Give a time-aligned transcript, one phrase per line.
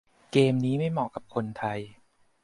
[0.31, 1.79] 'เกม' นี้ไม่เหมาะกับคนไทย